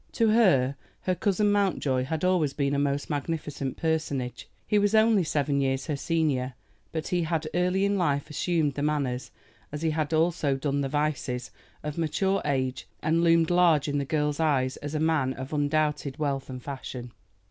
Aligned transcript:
To 0.13 0.29
her 0.29 0.75
her 1.01 1.13
cousin 1.13 1.51
Mountjoy 1.51 2.05
had 2.05 2.23
always 2.23 2.53
been 2.53 2.73
a 2.73 2.79
most 2.79 3.07
magnificent 3.07 3.77
personage. 3.77 4.49
He 4.65 4.79
was 4.79 4.95
only 4.95 5.23
seven 5.23 5.61
years 5.61 5.85
her 5.85 5.95
senior, 5.95 6.55
but 6.91 7.09
he 7.09 7.21
had 7.21 7.47
early 7.53 7.85
in 7.85 7.99
life 7.99 8.27
assumed 8.31 8.73
the 8.73 8.81
manners, 8.81 9.29
as 9.71 9.83
he 9.83 9.91
had 9.91 10.11
also 10.11 10.55
done 10.55 10.81
the 10.81 10.89
vices, 10.89 11.51
of 11.83 11.99
mature 11.99 12.41
age, 12.45 12.87
and 13.03 13.23
loomed 13.23 13.51
large 13.51 13.87
in 13.87 13.99
the 13.99 14.05
girl's 14.05 14.39
eyes 14.39 14.75
as 14.77 14.95
a 14.95 14.99
man 14.99 15.33
of 15.33 15.53
undoubted 15.53 16.17
wealth 16.17 16.49
and 16.49 16.63
fashion. 16.63 17.11